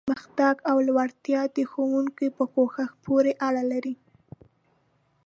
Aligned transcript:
پرمختګ 0.09 0.55
او 0.69 0.77
لوړتیا 0.87 1.41
د 1.55 1.57
ښوونکو 1.71 2.25
په 2.37 2.43
کوښښ 2.53 2.89
پورې 3.05 3.31
اړه 3.47 3.63
لري. 3.71 3.95